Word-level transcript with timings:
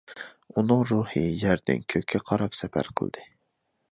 ئۇنىڭ 0.61 0.79
روھى 0.91 1.23
يەردىن 1.41 1.85
كۆككە 1.95 2.23
قاراپ 2.31 2.59
سەپەر 2.63 2.93
قىلدى. 3.01 3.29